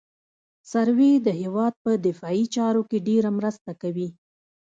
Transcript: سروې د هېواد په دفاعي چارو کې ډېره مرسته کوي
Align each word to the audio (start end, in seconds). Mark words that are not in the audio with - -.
سروې 0.71 1.11
د 1.25 1.27
هېواد 1.41 1.73
په 1.83 1.91
دفاعي 2.05 2.43
چارو 2.55 2.81
کې 2.89 2.97
ډېره 3.07 3.29
مرسته 3.37 3.71
کوي 3.81 4.09